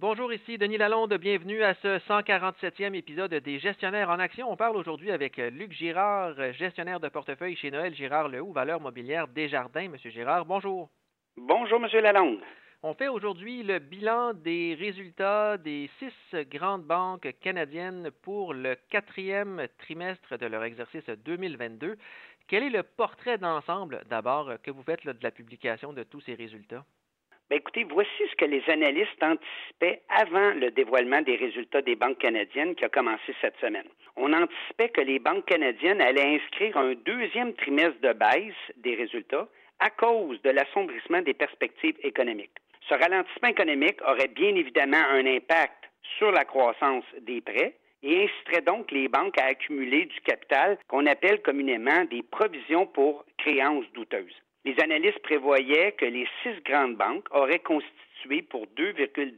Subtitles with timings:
[0.00, 1.12] Bonjour, ici Denis Lalonde.
[1.18, 4.50] Bienvenue à ce 147e épisode des Gestionnaires en action.
[4.50, 9.28] On parle aujourd'hui avec Luc Girard, gestionnaire de portefeuille chez Noël Girard Lehoux, valeur mobilière
[9.28, 9.90] Desjardins.
[9.90, 10.88] Monsieur Girard, bonjour.
[11.36, 12.40] Bonjour, Monsieur Lalonde.
[12.82, 19.66] On fait aujourd'hui le bilan des résultats des six grandes banques canadiennes pour le quatrième
[19.80, 21.98] trimestre de leur exercice 2022.
[22.48, 26.36] Quel est le portrait d'ensemble, d'abord, que vous faites de la publication de tous ces
[26.36, 26.86] résultats?
[27.50, 32.18] Bien, écoutez, voici ce que les analystes anticipaient avant le dévoilement des résultats des banques
[32.18, 33.88] canadiennes qui a commencé cette semaine.
[34.14, 39.48] On anticipait que les banques canadiennes allaient inscrire un deuxième trimestre de baisse des résultats
[39.80, 42.54] à cause de l'assombrissement des perspectives économiques.
[42.88, 47.74] Ce ralentissement économique aurait bien évidemment un impact sur la croissance des prêts
[48.04, 53.24] et inciterait donc les banques à accumuler du capital qu'on appelle communément des provisions pour
[53.38, 54.40] créances douteuses.
[54.64, 59.32] Les analystes prévoyaient que les six grandes banques auraient constitué pour 2,17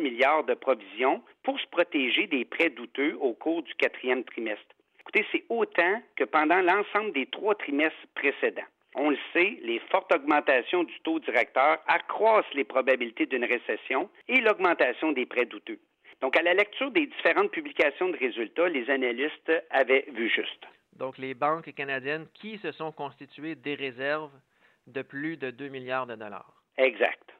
[0.00, 4.74] milliards de provisions pour se protéger des prêts douteux au cours du quatrième trimestre.
[5.00, 8.66] Écoutez, c'est autant que pendant l'ensemble des trois trimestres précédents.
[8.96, 14.40] On le sait, les fortes augmentations du taux directeur accroissent les probabilités d'une récession et
[14.40, 15.78] l'augmentation des prêts douteux.
[16.20, 20.64] Donc, à la lecture des différentes publications de résultats, les analystes avaient vu juste.
[20.96, 24.30] Donc, les banques canadiennes qui se sont constituées des réserves
[24.86, 26.62] de plus de 2 milliards de dollars.
[26.76, 27.34] Exact.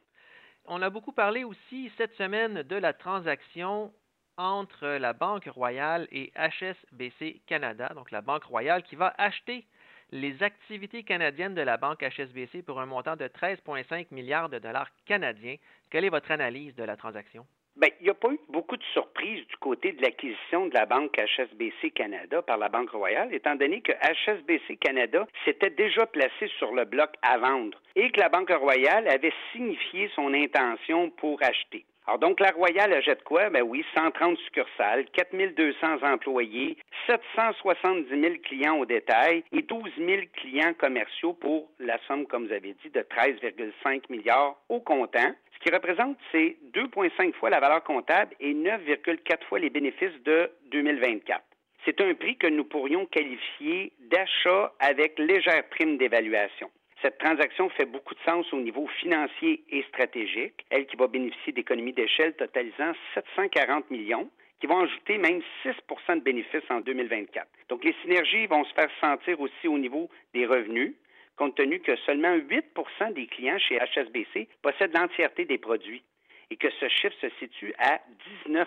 [0.66, 3.92] On a beaucoup parlé aussi cette semaine de la transaction
[4.36, 9.66] entre la Banque royale et HSBC Canada, donc la Banque royale qui va acheter
[10.10, 14.90] les activités canadiennes de la banque HSBC pour un montant de 13,5 milliards de dollars
[15.06, 15.56] canadiens.
[15.90, 17.46] Quelle est votre analyse de la transaction?
[17.76, 20.86] Bien, il n'y a pas eu beaucoup de surprises du côté de l'acquisition de la
[20.86, 26.46] banque HSBC Canada par la Banque Royale, étant donné que HSBC Canada s'était déjà placé
[26.58, 31.42] sur le bloc à vendre et que la Banque Royale avait signifié son intention pour
[31.42, 31.84] acheter.
[32.06, 33.48] Alors donc, la Royale achète quoi?
[33.48, 40.74] Ben oui, 130 succursales, 4200 employés, 770 000 clients au détail et 12 000 clients
[40.74, 45.32] commerciaux pour la somme, comme vous avez dit, de 13,5 milliards au comptant.
[45.54, 50.50] Ce qui représente, c'est 2,5 fois la valeur comptable et 9,4 fois les bénéfices de
[50.72, 51.42] 2024.
[51.86, 56.70] C'est un prix que nous pourrions qualifier d'achat avec légère prime d'évaluation.
[57.04, 61.52] Cette transaction fait beaucoup de sens au niveau financier et stratégique, elle qui va bénéficier
[61.52, 67.46] d'économies d'échelle totalisant 740 millions qui vont ajouter même 6% de bénéfices en 2024.
[67.68, 70.94] Donc les synergies vont se faire sentir aussi au niveau des revenus,
[71.36, 76.02] compte tenu que seulement 8% des clients chez HSBC possèdent l'entièreté des produits
[76.50, 78.00] et que ce chiffre se situe à
[78.46, 78.66] 19%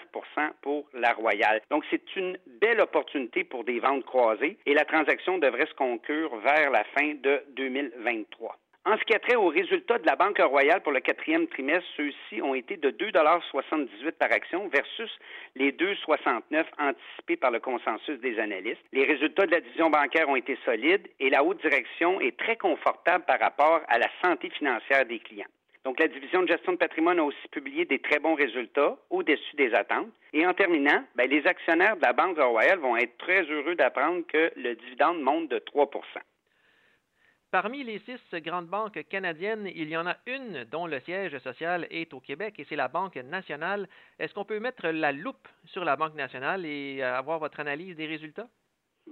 [0.62, 1.62] pour la Royale.
[1.70, 6.36] Donc, c'est une belle opportunité pour des ventes croisées et la transaction devrait se conclure
[6.38, 8.58] vers la fin de 2023.
[8.88, 11.86] En ce qui a trait aux résultats de la Banque Royale pour le quatrième trimestre,
[11.98, 15.12] ceux-ci ont été de 2,78 par action versus
[15.56, 18.80] les 2,69 anticipés par le consensus des analystes.
[18.94, 22.56] Les résultats de la division bancaire ont été solides et la haute direction est très
[22.56, 25.52] confortable par rapport à la santé financière des clients.
[25.88, 29.56] Donc, la division de gestion de patrimoine a aussi publié des très bons résultats au-dessus
[29.56, 30.12] des attentes.
[30.34, 34.28] Et en terminant, ben, les actionnaires de la Banque Royale vont être très heureux d'apprendre
[34.28, 35.88] que le dividende monte de 3%
[37.52, 41.88] Parmi les six grandes banques canadiennes, il y en a une dont le siège social
[41.90, 43.88] est au Québec et c'est la Banque nationale.
[44.20, 48.08] Est-ce qu'on peut mettre la loupe sur la Banque nationale et avoir votre analyse des
[48.08, 48.50] résultats?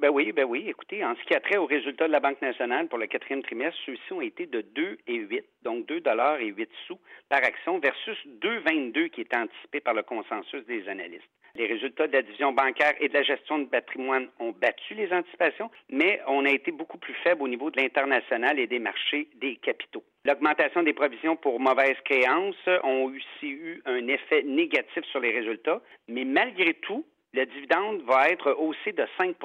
[0.02, 0.66] Ben oui, ben oui.
[0.68, 3.42] Écoutez, en ce qui a trait aux résultats de la Banque nationale pour le quatrième
[3.42, 7.40] trimestre, ceux-ci ont été de 2 et 8, donc 2 dollars et 8 sous par
[7.40, 11.24] action versus 2,22 qui est anticipé par le consensus des analystes.
[11.56, 15.12] Les résultats de la division bancaire et de la gestion de patrimoine ont battu les
[15.14, 19.30] anticipations, mais on a été beaucoup plus faible au niveau de l'international et des marchés
[19.36, 20.04] des capitaux.
[20.26, 25.82] L'augmentation des provisions pour mauvaises créances ont aussi eu un effet négatif sur les résultats,
[26.10, 29.36] mais malgré tout, le dividende va être haussé de 5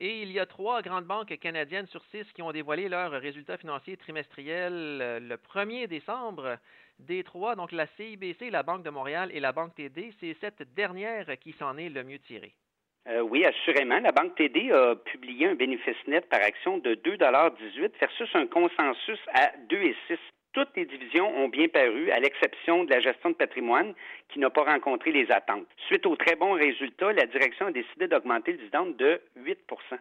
[0.00, 3.56] et il y a trois grandes banques canadiennes sur six qui ont dévoilé leurs résultats
[3.56, 6.56] financiers trimestriels euh, le 1er décembre.
[6.98, 10.74] Des trois, donc la CIBC, la Banque de Montréal et la Banque TD, c'est cette
[10.74, 12.54] dernière qui s'en est le mieux tirée.
[13.08, 14.00] Euh, oui, assurément.
[14.00, 19.20] La Banque TD a publié un bénéfice net par action de 2,18 versus un consensus
[19.32, 20.18] à 2,6
[20.52, 23.94] toutes les divisions ont bien paru, à l'exception de la gestion de patrimoine
[24.28, 25.66] qui n'a pas rencontré les attentes.
[25.86, 29.98] Suite aux très bons résultats, la direction a décidé d'augmenter le dividende de 8%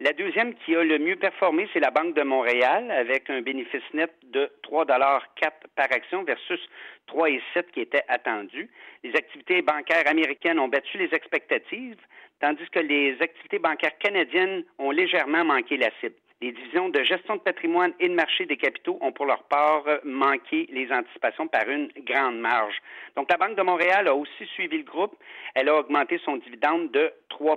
[0.00, 3.82] la deuxième qui a le mieux performé, c'est la Banque de Montréal, avec un bénéfice
[3.92, 6.60] net de 3,4 par action versus
[7.08, 8.70] 3,7 qui était attendu.
[9.04, 12.00] Les activités bancaires américaines ont battu les expectatives,
[12.40, 16.14] tandis que les activités bancaires canadiennes ont légèrement manqué la cible.
[16.42, 19.84] Les divisions de gestion de patrimoine et de marché des capitaux ont pour leur part
[20.04, 22.76] manqué les anticipations par une grande marge.
[23.14, 25.14] Donc la Banque de Montréal a aussi suivi le groupe.
[25.54, 27.56] Elle a augmenté son dividende de 3%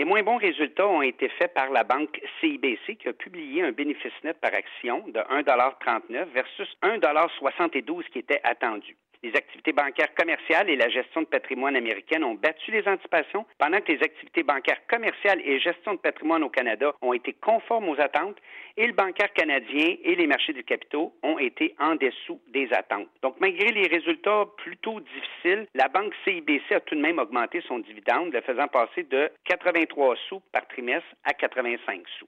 [0.00, 3.72] les moins bons résultats ont été faits par la banque CIBC qui a publié un
[3.72, 8.96] bénéfice net par action de 1,39 versus 1,72 qui était attendu.
[9.22, 13.80] Les activités bancaires commerciales et la gestion de patrimoine américaine ont battu les anticipations, pendant
[13.80, 18.00] que les activités bancaires commerciales et gestion de patrimoine au Canada ont été conformes aux
[18.00, 18.38] attentes
[18.78, 23.08] et le bancaire canadien et les marchés du capitaux ont été en dessous des attentes.
[23.22, 27.78] Donc, malgré les résultats plutôt difficiles, la banque CIBC a tout de même augmenté son
[27.78, 32.26] dividende, le faisant passer de 83 sous par trimestre à 85 sous.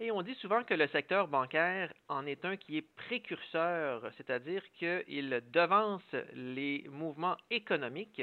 [0.00, 4.62] Et on dit souvent que le secteur bancaire en est un qui est précurseur, c'est-à-dire
[4.74, 8.22] qu'il devance les mouvements économiques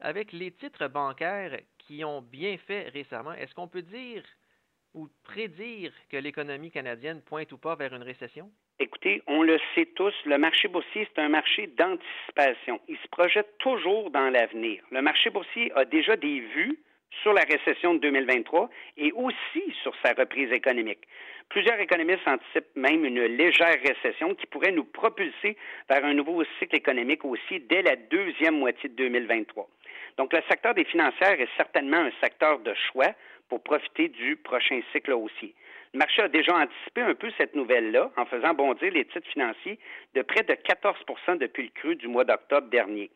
[0.00, 3.34] avec les titres bancaires qui ont bien fait récemment.
[3.34, 4.24] Est-ce qu'on peut dire
[4.94, 8.50] ou prédire que l'économie canadienne pointe ou pas vers une récession?
[8.78, 12.80] Écoutez, on le sait tous, le marché boursier, c'est un marché d'anticipation.
[12.88, 14.82] Il se projette toujours dans l'avenir.
[14.90, 16.78] Le marché boursier a déjà des vues
[17.22, 21.00] sur la récession de 2023 et aussi sur sa reprise économique.
[21.48, 25.56] Plusieurs économistes anticipent même une légère récession qui pourrait nous propulser
[25.88, 29.68] vers un nouveau cycle économique aussi dès la deuxième moitié de 2023.
[30.16, 33.12] Donc, le secteur des financières est certainement un secteur de choix
[33.48, 35.54] pour profiter du prochain cycle haussier.
[35.92, 39.78] Le marché a déjà anticipé un peu cette nouvelle-là en faisant bondir les titres financiers
[40.14, 43.10] de près de 14% depuis le cru du mois d'octobre dernier.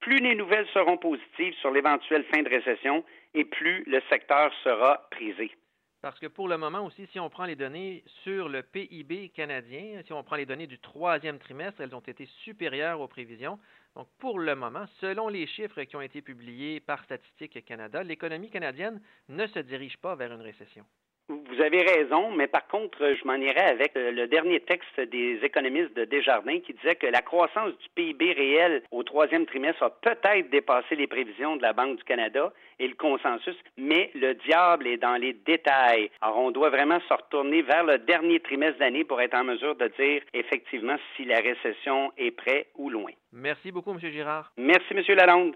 [0.00, 3.04] Plus les nouvelles seront positives sur l'éventuelle fin de récession
[3.36, 5.52] et plus le secteur sera prisé.
[6.00, 10.02] Parce que pour le moment aussi, si on prend les données sur le PIB canadien,
[10.04, 13.58] si on prend les données du troisième trimestre, elles ont été supérieures aux prévisions.
[13.94, 18.50] Donc pour le moment, selon les chiffres qui ont été publiés par Statistique Canada, l'économie
[18.50, 20.84] canadienne ne se dirige pas vers une récession.
[21.28, 25.40] Vous avez raison, mais par contre, je m'en irais avec euh, le dernier texte des
[25.42, 29.90] économistes de Desjardins qui disait que la croissance du PIB réel au troisième trimestre a
[29.90, 34.86] peut-être dépassé les prévisions de la Banque du Canada et le consensus, mais le diable
[34.86, 36.10] est dans les détails.
[36.20, 39.74] Alors, on doit vraiment se retourner vers le dernier trimestre d'année pour être en mesure
[39.74, 43.10] de dire effectivement si la récession est près ou loin.
[43.32, 43.98] Merci beaucoup, M.
[43.98, 44.52] Girard.
[44.56, 45.02] Merci, M.
[45.08, 45.54] Lalonde.